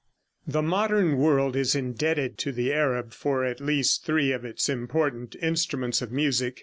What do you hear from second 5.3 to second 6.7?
instruments of music.